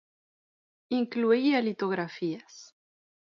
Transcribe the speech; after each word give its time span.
Incluía 1.01 1.61
litografías. 1.67 2.53